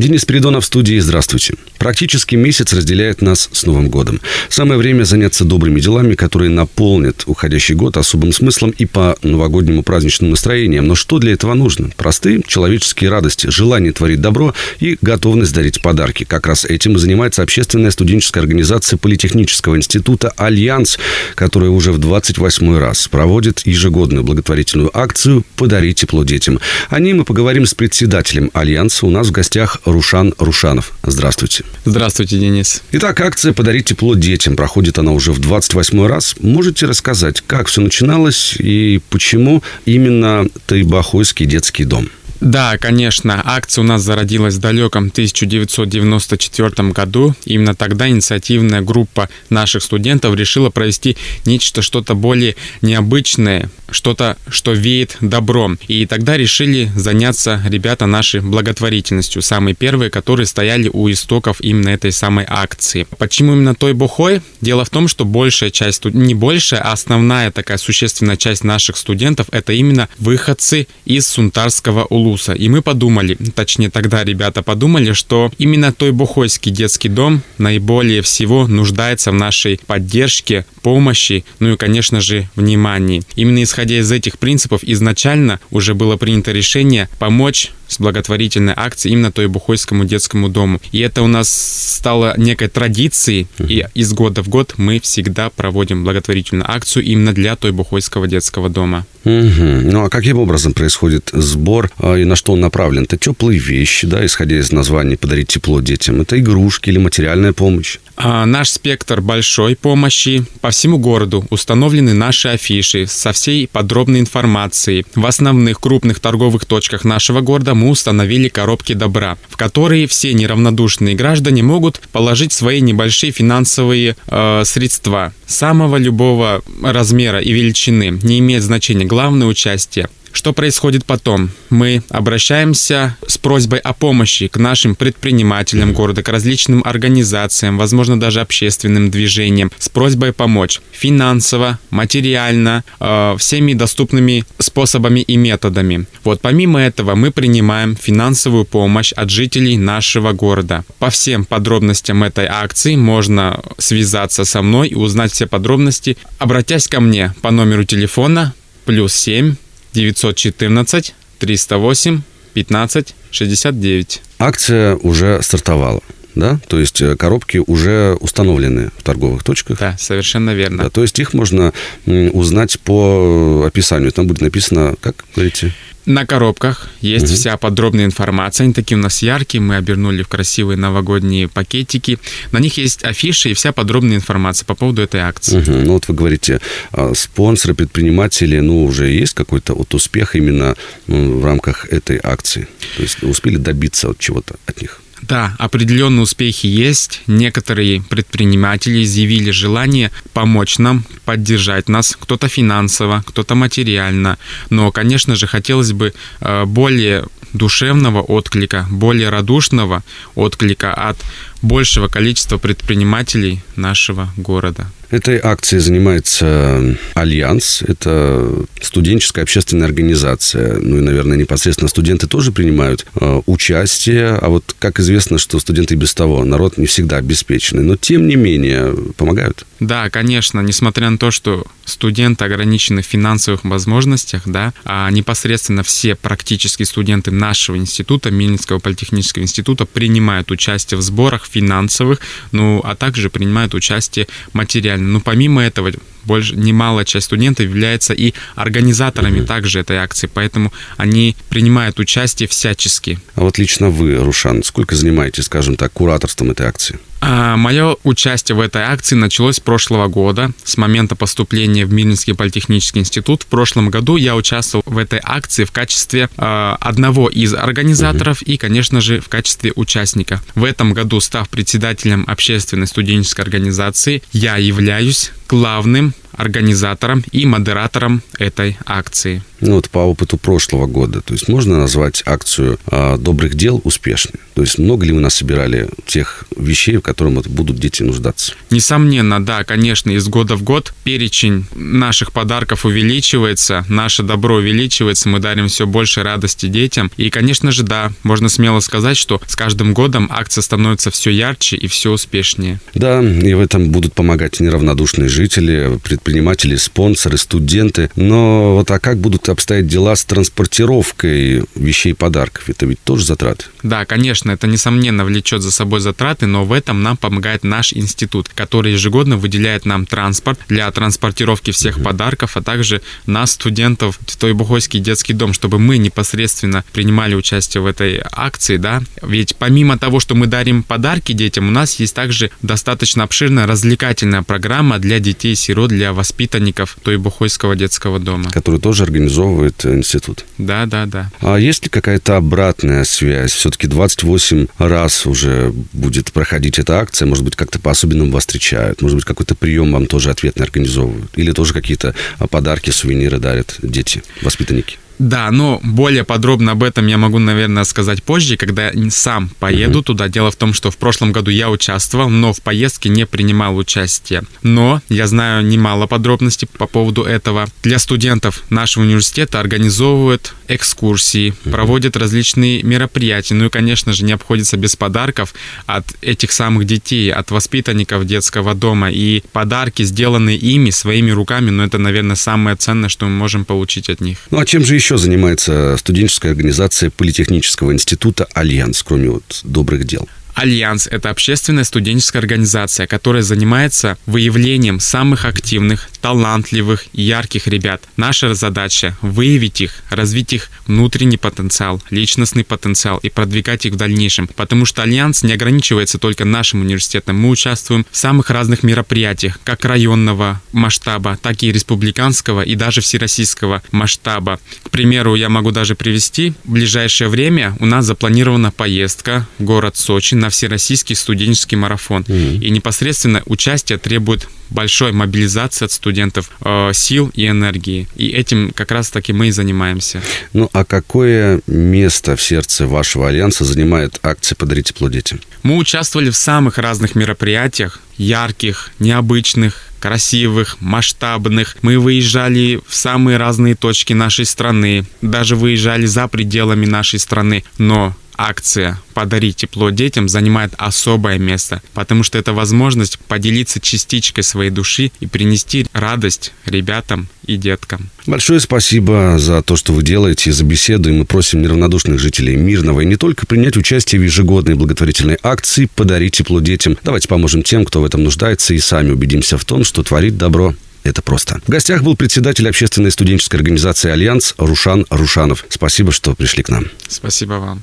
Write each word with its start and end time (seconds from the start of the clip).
Денис 0.00 0.24
Передонов 0.24 0.64
в 0.64 0.66
студии. 0.66 0.98
Здравствуйте. 0.98 1.56
Практически 1.76 2.34
месяц 2.34 2.72
разделяет 2.72 3.20
нас 3.20 3.50
с 3.52 3.66
Новым 3.66 3.90
годом. 3.90 4.22
Самое 4.48 4.78
время 4.78 5.04
заняться 5.04 5.44
добрыми 5.44 5.78
делами, 5.78 6.14
которые 6.14 6.48
наполнят 6.48 7.24
уходящий 7.26 7.74
год 7.74 7.98
особым 7.98 8.32
смыслом 8.32 8.70
и 8.70 8.86
по 8.86 9.18
новогоднему 9.22 9.82
праздничным 9.82 10.30
настроениям. 10.30 10.86
Но 10.86 10.94
что 10.94 11.18
для 11.18 11.32
этого 11.32 11.52
нужно? 11.52 11.90
Простые 11.98 12.40
человеческие 12.46 13.10
радости, 13.10 13.48
желание 13.50 13.92
творить 13.92 14.22
добро 14.22 14.54
и 14.78 14.96
готовность 15.02 15.54
дарить 15.54 15.82
подарки. 15.82 16.24
Как 16.24 16.46
раз 16.46 16.64
этим 16.64 16.96
и 16.96 16.98
занимается 16.98 17.42
общественная 17.42 17.90
студенческая 17.90 18.40
организация 18.40 18.96
Политехнического 18.96 19.76
института 19.76 20.32
«Альянс», 20.38 20.98
которая 21.34 21.68
уже 21.68 21.92
в 21.92 21.98
28 21.98 22.78
раз 22.78 23.06
проводит 23.08 23.66
ежегодную 23.66 24.24
благотворительную 24.24 24.96
акцию 24.98 25.44
«Подари 25.56 25.92
тепло 25.92 26.24
детям». 26.24 26.58
О 26.88 26.98
ней 27.00 27.12
мы 27.12 27.24
поговорим 27.24 27.66
с 27.66 27.74
председателем 27.74 28.50
Альянса. 28.54 29.04
У 29.04 29.10
нас 29.10 29.26
в 29.26 29.32
гостях 29.32 29.78
Рушан 29.90 30.34
Рушанов. 30.38 30.92
Здравствуйте. 31.02 31.64
Здравствуйте, 31.84 32.38
Денис. 32.38 32.82
Итак, 32.92 33.20
акция 33.20 33.52
«Подарить 33.52 33.86
тепло 33.86 34.14
детям» 34.14 34.56
проходит 34.56 34.98
она 34.98 35.12
уже 35.12 35.32
в 35.32 35.38
28 35.38 36.06
раз. 36.06 36.34
Можете 36.40 36.86
рассказать, 36.86 37.42
как 37.46 37.68
все 37.68 37.80
начиналось 37.80 38.56
и 38.58 39.00
почему 39.10 39.62
именно 39.84 40.46
Тайбахойский 40.66 41.46
детский 41.46 41.84
дом? 41.84 42.08
Да, 42.40 42.78
конечно. 42.78 43.42
Акция 43.44 43.82
у 43.82 43.86
нас 43.86 44.00
зародилась 44.02 44.54
в 44.54 44.60
далеком 44.60 45.08
1994 45.08 46.88
году. 46.90 47.34
Именно 47.44 47.74
тогда 47.74 48.08
инициативная 48.08 48.80
группа 48.80 49.28
наших 49.50 49.82
студентов 49.82 50.34
решила 50.34 50.70
провести 50.70 51.18
нечто, 51.44 51.82
что-то 51.82 52.14
более 52.14 52.56
необычное, 52.80 53.70
что-то, 53.90 54.38
что 54.48 54.72
веет 54.72 55.18
добром. 55.20 55.78
И 55.86 56.06
тогда 56.06 56.38
решили 56.38 56.90
заняться 56.96 57.62
ребята 57.68 58.06
нашей 58.06 58.40
благотворительностью. 58.40 59.42
Самые 59.42 59.74
первые, 59.74 60.10
которые 60.10 60.46
стояли 60.46 60.88
у 60.90 61.10
истоков 61.10 61.60
именно 61.60 61.90
этой 61.90 62.12
самой 62.12 62.46
акции. 62.48 63.06
Почему 63.18 63.52
именно 63.52 63.74
той 63.74 63.92
бухой? 63.92 64.40
Дело 64.62 64.86
в 64.86 64.90
том, 64.90 65.08
что 65.08 65.26
большая 65.26 65.70
часть, 65.70 66.06
не 66.06 66.34
большая, 66.34 66.80
а 66.80 66.92
основная 66.92 67.50
такая 67.50 67.76
существенная 67.76 68.38
часть 68.38 68.64
наших 68.64 68.96
студентов 68.96 69.48
это 69.52 69.74
именно 69.74 70.08
выходцы 70.18 70.86
из 71.04 71.26
Сунтарского 71.26 72.06
улуса. 72.06 72.29
И 72.54 72.68
мы 72.68 72.82
подумали, 72.82 73.36
точнее 73.54 73.90
тогда 73.90 74.24
ребята 74.24 74.62
подумали, 74.62 75.12
что 75.12 75.50
именно 75.58 75.92
той 75.92 76.12
бухойский 76.12 76.72
детский 76.72 77.08
дом 77.08 77.42
наиболее 77.58 78.22
всего 78.22 78.66
нуждается 78.66 79.30
в 79.30 79.34
нашей 79.34 79.80
поддержке, 79.86 80.66
помощи, 80.82 81.44
ну 81.58 81.72
и, 81.72 81.76
конечно 81.76 82.20
же, 82.20 82.48
внимании. 82.56 83.22
Именно 83.36 83.62
исходя 83.62 83.98
из 83.98 84.10
этих 84.10 84.38
принципов 84.38 84.80
изначально 84.82 85.60
уже 85.70 85.94
было 85.94 86.16
принято 86.16 86.52
решение 86.52 87.08
помочь 87.18 87.72
с 87.90 87.98
благотворительной 87.98 88.72
акцией 88.74 89.14
именно 89.14 89.32
той 89.32 89.48
Бухойскому 89.48 90.04
детскому 90.04 90.48
дому. 90.48 90.80
И 90.92 91.00
это 91.00 91.22
у 91.22 91.26
нас 91.26 91.50
стало 91.50 92.34
некой 92.38 92.68
традицией, 92.68 93.48
и 93.58 93.84
из 93.94 94.12
года 94.12 94.42
в 94.42 94.48
год 94.48 94.74
мы 94.76 95.00
всегда 95.00 95.50
проводим 95.50 96.04
благотворительную 96.04 96.70
акцию 96.70 97.04
именно 97.04 97.32
для 97.32 97.56
той 97.56 97.72
Бухойского 97.72 98.26
детского 98.26 98.70
дома. 98.70 99.04
Угу. 99.24 99.64
Ну 99.92 100.04
а 100.04 100.08
каким 100.08 100.38
образом 100.38 100.72
происходит 100.72 101.30
сбор 101.32 101.90
а, 101.98 102.16
и 102.16 102.24
на 102.24 102.36
что 102.36 102.52
он 102.52 102.60
направлен? 102.60 103.02
Это 103.02 103.18
теплые 103.18 103.58
вещи, 103.58 104.06
да, 104.06 104.24
исходя 104.24 104.58
из 104.58 104.72
названия 104.72 105.18
«Подарить 105.18 105.48
тепло 105.48 105.80
детям». 105.80 106.22
Это 106.22 106.38
игрушки 106.38 106.88
или 106.88 106.98
материальная 106.98 107.52
помощь? 107.52 107.98
А, 108.22 108.44
наш 108.44 108.68
спектр 108.68 109.22
большой 109.22 109.76
помощи. 109.76 110.44
По 110.60 110.70
всему 110.70 110.98
городу 110.98 111.46
установлены 111.48 112.12
наши 112.12 112.48
афиши 112.48 113.06
со 113.06 113.32
всей 113.32 113.66
подробной 113.66 114.20
информацией. 114.20 115.06
В 115.14 115.24
основных 115.24 115.80
крупных 115.80 116.20
торговых 116.20 116.66
точках 116.66 117.04
нашего 117.04 117.40
города 117.40 117.74
мы 117.74 117.88
установили 117.88 118.48
коробки 118.48 118.92
добра, 118.92 119.38
в 119.48 119.56
которые 119.56 120.06
все 120.06 120.34
неравнодушные 120.34 121.14
граждане 121.14 121.62
могут 121.62 122.02
положить 122.12 122.52
свои 122.52 122.82
небольшие 122.82 123.32
финансовые 123.32 124.16
э, 124.26 124.62
средства 124.66 125.32
самого 125.46 125.96
любого 125.96 126.62
размера 126.82 127.40
и 127.40 127.52
величины. 127.52 128.18
Не 128.22 128.40
имеет 128.40 128.62
значения. 128.62 129.06
Главное 129.06 129.46
участие. 129.46 130.10
Что 130.40 130.54
происходит 130.54 131.04
потом? 131.04 131.50
Мы 131.68 132.02
обращаемся 132.08 133.14
с 133.26 133.36
просьбой 133.36 133.78
о 133.80 133.92
помощи 133.92 134.48
к 134.48 134.56
нашим 134.56 134.94
предпринимателям 134.94 135.92
города, 135.92 136.22
к 136.22 136.30
различным 136.30 136.82
организациям, 136.82 137.76
возможно, 137.76 138.18
даже 138.18 138.40
общественным 138.40 139.10
движениям, 139.10 139.70
с 139.78 139.90
просьбой 139.90 140.32
помочь 140.32 140.80
финансово, 140.92 141.78
материально, 141.90 142.84
э, 143.00 143.36
всеми 143.38 143.74
доступными 143.74 144.46
способами 144.58 145.20
и 145.20 145.36
методами. 145.36 146.06
Вот 146.24 146.40
помимо 146.40 146.80
этого 146.80 147.16
мы 147.16 147.32
принимаем 147.32 147.94
финансовую 147.94 148.64
помощь 148.64 149.12
от 149.12 149.28
жителей 149.28 149.76
нашего 149.76 150.32
города. 150.32 150.86
По 150.98 151.10
всем 151.10 151.44
подробностям 151.44 152.24
этой 152.24 152.46
акции 152.46 152.96
можно 152.96 153.60
связаться 153.76 154.46
со 154.46 154.62
мной 154.62 154.88
и 154.88 154.94
узнать 154.94 155.32
все 155.32 155.46
подробности, 155.46 156.16
обратясь 156.38 156.88
ко 156.88 157.00
мне 157.00 157.34
по 157.42 157.50
номеру 157.50 157.84
телефона 157.84 158.54
плюс 158.86 159.12
7 159.12 159.56
914 159.92 161.14
308 161.38 162.22
15 162.54 163.14
69. 163.30 164.22
Акция 164.38 164.96
уже 164.96 165.42
стартовала 165.42 166.00
да? 166.34 166.60
То 166.68 166.78
есть 166.78 167.00
э, 167.02 167.16
коробки 167.16 167.62
уже 167.66 168.16
установлены 168.20 168.90
в 168.96 169.02
торговых 169.02 169.42
точках. 169.42 169.78
Да, 169.78 169.96
совершенно 169.98 170.54
верно. 170.54 170.84
Да, 170.84 170.90
то 170.90 171.02
есть 171.02 171.18
их 171.18 171.34
можно 171.34 171.72
узнать 172.06 172.78
по 172.80 173.64
описанию. 173.66 174.12
Там 174.12 174.26
будет 174.26 174.40
написано, 174.40 174.94
как 175.00 175.24
говорите? 175.34 175.72
На 176.06 176.24
коробках 176.24 176.88
есть 177.02 177.26
угу. 177.26 177.34
вся 177.34 177.56
подробная 177.56 178.06
информация. 178.06 178.64
Они 178.64 178.72
такие 178.72 178.96
у 178.96 179.00
нас 179.00 179.22
яркие, 179.22 179.60
мы 179.60 179.76
обернули 179.76 180.22
в 180.22 180.28
красивые 180.28 180.76
новогодние 180.76 181.46
пакетики. 181.46 182.18
На 182.52 182.58
них 182.58 182.78
есть 182.78 183.04
афиши 183.04 183.50
и 183.50 183.54
вся 183.54 183.72
подробная 183.72 184.16
информация 184.16 184.64
по 184.66 184.74
поводу 184.74 185.02
этой 185.02 185.20
акции. 185.20 185.60
Угу. 185.60 185.70
Ну 185.70 185.92
вот 185.92 186.08
вы 186.08 186.14
говорите, 186.14 186.60
а, 186.92 187.12
спонсоры, 187.14 187.74
предприниматели, 187.74 188.58
ну 188.60 188.84
уже 188.84 189.08
есть 189.08 189.34
какой-то 189.34 189.74
вот 189.74 189.92
успех 189.94 190.36
именно 190.36 190.74
в 191.06 191.44
рамках 191.44 191.86
этой 191.92 192.18
акции? 192.22 192.66
То 192.96 193.02
есть 193.02 193.22
успели 193.22 193.56
добиться 193.56 194.08
от 194.10 194.18
чего-то 194.18 194.56
от 194.66 194.80
них? 194.80 195.02
Да, 195.22 195.54
определенные 195.58 196.22
успехи 196.22 196.66
есть. 196.66 197.22
Некоторые 197.26 198.02
предприниматели 198.02 199.02
изъявили 199.02 199.50
желание 199.50 200.10
помочь 200.32 200.78
нам, 200.78 201.04
поддержать 201.24 201.88
нас, 201.88 202.16
кто-то 202.18 202.48
финансово, 202.48 203.22
кто-то 203.26 203.54
материально. 203.54 204.38
Но, 204.70 204.90
конечно 204.90 205.36
же, 205.36 205.46
хотелось 205.46 205.92
бы 205.92 206.14
э, 206.40 206.64
более 206.64 207.26
душевного 207.52 208.22
отклика, 208.22 208.86
более 208.90 209.28
радушного 209.28 210.02
отклика 210.34 210.94
от 210.94 211.18
большего 211.62 212.08
количества 212.08 212.58
предпринимателей 212.58 213.62
нашего 213.76 214.30
города. 214.36 214.86
Этой 215.10 215.40
акцией 215.42 215.80
занимается 215.80 216.96
Альянс. 217.14 217.82
Это 217.82 218.64
студенческая 218.80 219.42
общественная 219.42 219.86
организация. 219.86 220.78
Ну 220.78 220.98
и, 220.98 221.00
наверное, 221.00 221.36
непосредственно 221.36 221.88
студенты 221.88 222.28
тоже 222.28 222.52
принимают 222.52 223.06
э, 223.20 223.40
участие. 223.46 224.28
А 224.28 224.48
вот 224.48 224.76
как 224.78 225.00
известно, 225.00 225.38
что 225.38 225.58
студенты 225.58 225.96
без 225.96 226.14
того, 226.14 226.44
народ 226.44 226.78
не 226.78 226.86
всегда 226.86 227.16
обеспеченный. 227.16 227.82
Но, 227.82 227.96
тем 227.96 228.28
не 228.28 228.36
менее, 228.36 228.94
помогают. 229.16 229.66
Да, 229.80 230.10
конечно. 230.10 230.60
Несмотря 230.60 231.10
на 231.10 231.18
то, 231.18 231.32
что 231.32 231.66
студенты 231.84 232.44
ограничены 232.44 233.02
в 233.02 233.06
финансовых 233.06 233.64
возможностях, 233.64 234.42
да, 234.46 234.72
а 234.84 235.10
непосредственно 235.10 235.82
все 235.82 236.14
практически 236.14 236.84
студенты 236.84 237.32
нашего 237.32 237.76
института, 237.76 238.30
Мельницкого 238.30 238.78
политехнического 238.78 239.42
института, 239.42 239.86
принимают 239.86 240.52
участие 240.52 240.98
в 240.98 241.02
сборах 241.02 241.44
финансовых, 241.50 242.20
ну, 242.52 242.80
а 242.84 242.94
также 242.94 243.30
принимают 243.30 243.74
участие 243.74 244.26
материально. 244.52 245.08
Ну, 245.08 245.20
помимо 245.20 245.62
этого, 245.62 245.92
больше, 246.24 246.56
немалая 246.56 247.04
часть 247.04 247.26
студентов 247.26 247.66
является 247.66 248.14
и 248.14 248.34
организаторами 248.54 249.40
mm-hmm. 249.40 249.46
также 249.46 249.80
этой 249.80 249.98
акции, 249.98 250.28
поэтому 250.32 250.72
они 250.96 251.36
принимают 251.48 251.98
участие 251.98 252.48
всячески. 252.48 253.18
А 253.34 253.42
вот 253.42 253.58
лично 253.58 253.90
вы, 253.90 254.16
Рушан, 254.16 254.62
сколько 254.62 254.94
занимаетесь, 254.96 255.44
скажем 255.44 255.76
так, 255.76 255.92
кураторством 255.92 256.50
этой 256.50 256.66
акции? 256.66 256.98
А, 257.20 257.56
мое 257.56 257.96
участие 258.02 258.56
в 258.56 258.60
этой 258.60 258.82
акции 258.82 259.14
началось 259.14 259.56
с 259.56 259.60
прошлого 259.60 260.08
года, 260.08 260.52
с 260.64 260.76
момента 260.76 261.16
поступления 261.16 261.84
в 261.84 261.92
Мильнинский 261.92 262.34
политехнический 262.34 263.00
институт. 263.00 263.42
В 263.42 263.46
прошлом 263.46 263.90
году 263.90 264.16
я 264.16 264.34
участвовал 264.34 264.82
в 264.86 264.96
этой 264.96 265.20
акции 265.22 265.64
в 265.64 265.70
качестве 265.70 266.28
э, 266.36 266.76
одного 266.80 267.28
из 267.28 267.52
организаторов 267.52 268.42
mm-hmm. 268.42 268.52
и, 268.52 268.56
конечно 268.56 269.00
же, 269.00 269.20
в 269.20 269.28
качестве 269.28 269.72
участника. 269.76 270.40
В 270.54 270.64
этом 270.64 270.94
году, 270.94 271.20
став 271.20 271.48
председателем 271.48 272.24
общественной 272.26 272.86
студенческой 272.86 273.42
организации, 273.42 274.22
я 274.32 274.56
являюсь 274.56 275.32
главным 275.48 276.09
организатором 276.32 277.24
и 277.32 277.46
модератором 277.46 278.22
этой 278.38 278.78
акции. 278.86 279.42
Ну 279.60 279.74
вот 279.74 279.90
по 279.90 279.98
опыту 279.98 280.36
прошлого 280.36 280.86
года, 280.86 281.20
то 281.20 281.34
есть 281.34 281.48
можно 281.48 281.78
назвать 281.78 282.22
акцию 282.26 282.78
а, 282.86 283.16
добрых 283.16 283.54
дел 283.54 283.80
успешной? 283.84 284.40
То 284.54 284.62
есть 284.62 284.78
много 284.78 285.06
ли 285.06 285.12
вы 285.12 285.20
насобирали 285.20 285.88
тех 286.06 286.44
вещей, 286.56 286.96
в 286.96 287.00
которых 287.00 287.34
вот 287.34 287.48
будут 287.48 287.78
дети 287.78 288.02
нуждаться? 288.02 288.52
Несомненно, 288.70 289.44
да, 289.44 289.64
конечно, 289.64 290.10
из 290.10 290.28
года 290.28 290.56
в 290.56 290.62
год 290.62 290.92
перечень 291.04 291.64
наших 291.74 292.32
подарков 292.32 292.84
увеличивается, 292.84 293.84
наше 293.88 294.22
добро 294.22 294.56
увеличивается, 294.56 295.28
мы 295.28 295.38
дарим 295.38 295.68
все 295.68 295.86
больше 295.86 296.22
радости 296.22 296.66
детям. 296.66 297.10
И, 297.16 297.30
конечно 297.30 297.72
же, 297.72 297.82
да, 297.82 298.12
можно 298.22 298.48
смело 298.48 298.80
сказать, 298.80 299.16
что 299.16 299.40
с 299.46 299.56
каждым 299.56 299.94
годом 299.94 300.28
акция 300.30 300.62
становится 300.62 301.10
все 301.10 301.30
ярче 301.30 301.76
и 301.76 301.86
все 301.86 302.10
успешнее. 302.10 302.80
Да, 302.94 303.22
и 303.22 303.54
в 303.54 303.60
этом 303.60 303.90
будут 303.90 304.14
помогать 304.14 304.60
неравнодушные 304.60 305.28
жители, 305.28 305.98
предприниматели, 306.02 306.76
спонсоры, 306.76 307.38
студенты. 307.38 308.10
Но 308.16 308.74
вот 308.74 308.90
а 308.90 308.98
как 308.98 309.18
будут 309.18 309.42
обстоять 309.50 309.86
дела 309.86 310.16
с 310.16 310.24
транспортировкой 310.24 311.64
вещей 311.74 312.14
подарков? 312.14 312.68
Это 312.68 312.86
ведь 312.86 313.02
тоже 313.02 313.24
затраты? 313.24 313.66
Да, 313.82 314.04
конечно, 314.04 314.50
это 314.50 314.66
несомненно 314.66 315.24
влечет 315.24 315.62
за 315.62 315.70
собой 315.70 316.00
затраты, 316.00 316.46
но 316.46 316.64
в 316.64 316.72
этом 316.72 317.02
нам 317.02 317.16
помогает 317.16 317.64
наш 317.64 317.92
институт, 317.92 318.48
который 318.54 318.92
ежегодно 318.92 319.36
выделяет 319.36 319.86
нам 319.86 320.06
транспорт 320.06 320.58
для 320.68 320.90
транспортировки 320.90 321.70
всех 321.70 321.98
mm-hmm. 321.98 322.02
подарков, 322.02 322.56
а 322.56 322.62
также 322.62 323.02
нас, 323.26 323.52
студентов, 323.52 324.18
в 324.26 324.36
Тойбухойский 324.36 325.00
детский 325.00 325.32
дом, 325.32 325.52
чтобы 325.52 325.78
мы 325.78 325.98
непосредственно 325.98 326.84
принимали 326.92 327.34
участие 327.34 327.82
в 327.82 327.86
этой 327.86 328.20
акции, 328.32 328.76
да. 328.76 329.02
Ведь 329.22 329.56
помимо 329.56 329.98
того, 329.98 330.20
что 330.20 330.34
мы 330.34 330.46
дарим 330.46 330.82
подарки 330.82 331.32
детям, 331.32 331.68
у 331.68 331.70
нас 331.70 331.98
есть 332.00 332.14
также 332.14 332.50
достаточно 332.62 333.24
обширная 333.24 333.66
развлекательная 333.66 334.42
программа 334.42 334.98
для 334.98 335.20
детей-сирот, 335.20 335.90
для 335.90 336.12
воспитанников 336.12 336.96
Тойбухойского 337.02 337.76
детского 337.76 338.18
дома. 338.18 338.50
Который 338.50 338.80
тоже 338.80 339.04
организовывает 339.40 339.86
институт. 339.86 340.44
Да, 340.58 340.86
да, 340.86 341.06
да. 341.06 341.30
А 341.40 341.56
есть 341.56 341.84
ли 341.84 341.88
какая-то 341.88 342.36
обратная 342.36 343.04
связь? 343.04 343.52
Все-таки 343.52 343.86
28 343.86 344.66
раз 344.78 345.26
уже 345.26 345.72
будет 345.92 346.32
проходить 346.32 346.78
эта 346.78 346.98
акция. 346.98 347.26
Может 347.26 347.44
быть, 347.44 347.56
как-то 347.56 347.78
по-особенному 347.78 348.30
вас 348.32 348.44
встречают? 348.44 349.02
Может 349.02 349.16
быть, 349.16 349.24
какой-то 349.24 349.54
прием 349.54 349.92
вам 349.92 350.06
тоже 350.06 350.30
ответный 350.30 350.64
организовывают? 350.64 351.30
Или 351.36 351.52
тоже 351.52 351.72
какие-то 351.72 352.14
подарки, 352.50 352.90
сувениры 352.90 353.38
дарят 353.38 353.76
дети, 353.82 354.22
воспитанники? 354.42 354.98
Да, 355.20 355.50
но 355.50 355.80
более 355.84 356.24
подробно 356.24 356.72
об 356.72 356.82
этом 356.82 357.06
я 357.06 357.18
могу, 357.18 357.38
наверное, 357.38 357.84
сказать 357.84 358.22
позже, 358.22 358.56
когда 358.56 358.90
сам 359.10 359.50
поеду 359.60 360.00
uh-huh. 360.00 360.04
туда. 360.04 360.28
Дело 360.28 360.50
в 360.50 360.56
том, 360.56 360.72
что 360.72 360.90
в 360.90 360.96
прошлом 360.96 361.30
году 361.30 361.50
я 361.50 361.70
участвовал, 361.70 362.30
но 362.30 362.54
в 362.54 362.62
поездке 362.62 363.10
не 363.10 363.26
принимал 363.26 363.76
участие. 363.76 364.44
Но 364.62 365.02
я 365.10 365.26
знаю 365.26 365.62
немало 365.66 366.06
подробностей 366.06 366.66
по 366.66 366.86
поводу 366.86 367.22
этого. 367.22 367.68
Для 367.82 367.98
студентов 367.98 368.62
нашего 368.70 369.02
университета 369.02 369.60
организовывают 369.60 370.54
экскурсии, 370.70 371.48
uh-huh. 371.48 371.70
проводят 371.70 372.16
различные 372.16 372.82
мероприятия. 372.82 373.54
Ну 373.54 373.66
и, 373.66 373.68
конечно 373.68 374.12
же, 374.12 374.24
не 374.24 374.32
обходится 374.32 374.76
без 374.76 374.96
подарков 374.96 375.54
от 375.86 376.06
этих 376.22 376.52
самых 376.52 376.86
детей, 376.86 377.32
от 377.32 377.50
воспитанников 377.50 378.24
детского 378.24 378.74
дома. 378.74 379.10
И 379.10 379.42
подарки, 379.52 380.02
сделанные 380.02 380.56
ими, 380.56 380.90
своими 380.90 381.30
руками, 381.30 381.70
ну 381.70 381.82
это, 381.82 381.98
наверное, 381.98 382.36
самое 382.36 382.76
ценное, 382.76 383.08
что 383.08 383.26
мы 383.26 383.32
можем 383.32 383.64
получить 383.64 384.08
от 384.08 384.20
них. 384.20 384.38
Ну 384.50 384.58
а 384.58 384.64
чем 384.64 384.84
же 384.84 384.94
еще 384.94 385.18
занимается 385.18 385.96
студенческая 385.98 386.50
организация 386.50 387.10
Политехнического 387.10 387.92
института 387.92 388.46
«Альянс», 388.54 389.02
кроме 389.02 389.30
вот 389.30 389.60
добрых 389.64 390.04
дел? 390.04 390.28
Альянс– 390.54 391.06
это 391.10 391.30
общественная 391.30 391.84
студенческая 391.84 392.40
организация, 392.40 393.06
которая 393.06 393.42
занимается 393.42 394.18
выявлением 394.26 395.00
самых 395.00 395.44
активных, 395.44 396.08
талантливых 396.20 397.04
ярких 397.12 397.66
ребят. 397.66 398.02
Наша 398.16 398.54
задача– 398.54 399.16
выявить 399.22 399.80
их, 399.80 400.02
развить 400.10 400.52
их 400.52 400.70
внутренний 400.86 401.36
потенциал, 401.36 402.02
личностный 402.10 402.64
потенциал 402.64 403.18
и 403.18 403.30
продвигать 403.30 403.86
их 403.86 403.94
в 403.94 403.96
дальнейшем. 403.96 404.48
Потому 404.48 404.84
что 404.84 405.02
Альянс 405.02 405.42
не 405.42 405.52
ограничивается 405.52 406.18
только 406.18 406.44
нашим 406.44 406.82
университетом. 406.82 407.36
Мы 407.36 407.48
участвуем 407.48 408.04
в 408.10 408.16
самых 408.16 408.50
разных 408.50 408.82
мероприятиях, 408.82 409.58
как 409.64 409.84
районного 409.84 410.60
масштаба, 410.72 411.38
так 411.40 411.62
и 411.62 411.72
республиканского 411.72 412.62
и 412.62 412.74
даже 412.74 413.00
всероссийского 413.00 413.82
масштаба. 413.92 414.58
К 414.82 414.90
примеру, 414.90 415.34
я 415.34 415.48
могу 415.48 415.70
даже 415.70 415.94
привести, 415.94 416.54
в 416.64 416.72
ближайшее 416.72 417.28
время 417.28 417.76
у 417.80 417.86
нас 417.86 418.04
запланирована 418.04 418.70
поездка 418.70 419.46
в 419.58 419.64
город 419.64 419.96
Сочи 419.96 420.34
на 420.40 420.50
всероссийский 420.50 421.14
студенческий 421.14 421.76
марафон. 421.76 422.22
Mm-hmm. 422.22 422.58
И 422.58 422.70
непосредственно 422.70 423.42
участие 423.46 423.98
требует 423.98 424.48
большой 424.70 425.12
мобилизации 425.12 425.84
от 425.84 425.92
студентов 425.92 426.50
э, 426.64 426.92
сил 426.94 427.30
и 427.34 427.46
энергии. 427.46 428.08
И 428.16 428.28
этим 428.28 428.72
как 428.74 428.90
раз-таки 428.90 429.32
мы 429.32 429.48
и 429.48 429.50
занимаемся. 429.50 430.22
Ну, 430.52 430.70
а 430.72 430.84
какое 430.84 431.60
место 431.66 432.36
в 432.36 432.42
сердце 432.42 432.86
вашего 432.86 433.28
альянса 433.28 433.64
занимает 433.64 434.18
акция 434.22 434.56
«Подари 434.56 434.82
тепло 434.82 435.08
детям»? 435.08 435.40
Мы 435.62 435.76
участвовали 435.76 436.30
в 436.30 436.36
самых 436.36 436.78
разных 436.78 437.14
мероприятиях, 437.14 438.00
ярких, 438.16 438.90
необычных, 438.98 439.90
красивых, 439.98 440.80
масштабных. 440.80 441.76
Мы 441.82 441.98
выезжали 441.98 442.80
в 442.86 442.94
самые 442.94 443.36
разные 443.36 443.74
точки 443.74 444.14
нашей 444.14 444.46
страны, 444.46 445.04
даже 445.20 445.56
выезжали 445.56 446.06
за 446.06 446.26
пределами 446.26 446.86
нашей 446.86 447.18
страны. 447.18 447.64
Но 447.76 448.16
акция 448.40 448.98
«Подари 449.12 449.52
тепло 449.52 449.90
детям» 449.90 450.28
занимает 450.28 450.72
особое 450.78 451.38
место, 451.38 451.82
потому 451.92 452.22
что 452.22 452.38
это 452.38 452.52
возможность 452.54 453.18
поделиться 453.18 453.80
частичкой 453.80 454.44
своей 454.44 454.70
души 454.70 455.12
и 455.20 455.26
принести 455.26 455.86
радость 455.92 456.52
ребятам 456.64 457.28
и 457.44 457.56
деткам. 457.56 458.08
Большое 458.26 458.60
спасибо 458.60 459.36
за 459.38 459.62
то, 459.62 459.76
что 459.76 459.92
вы 459.92 460.02
делаете, 460.02 460.52
за 460.52 460.64
беседу, 460.64 461.10
и 461.10 461.12
мы 461.12 461.24
просим 461.26 461.60
неравнодушных 461.62 462.18
жителей 462.18 462.56
Мирного 462.56 463.00
и 463.02 463.06
не 463.06 463.16
только 463.16 463.46
принять 463.46 463.76
участие 463.76 464.20
в 464.20 464.24
ежегодной 464.24 464.74
благотворительной 464.74 465.38
акции 465.42 465.88
«Подари 465.94 466.30
тепло 466.30 466.60
детям». 466.60 466.96
Давайте 467.02 467.28
поможем 467.28 467.62
тем, 467.62 467.84
кто 467.84 468.00
в 468.00 468.04
этом 468.04 468.24
нуждается, 468.24 468.72
и 468.72 468.78
сами 468.78 469.10
убедимся 469.10 469.58
в 469.58 469.64
том, 469.64 469.84
что 469.84 470.02
творить 470.02 470.38
добро 470.38 470.74
это 471.02 471.22
просто. 471.22 471.60
В 471.66 471.70
гостях 471.70 472.02
был 472.02 472.16
председатель 472.16 472.68
общественной 472.68 473.10
студенческой 473.10 473.56
организации 473.56 474.10
«Альянс» 474.10 474.54
Рушан 474.58 475.06
Рушанов. 475.10 475.64
Спасибо, 475.68 476.12
что 476.12 476.34
пришли 476.34 476.62
к 476.62 476.68
нам. 476.68 476.86
Спасибо 477.08 477.54
вам. 477.54 477.82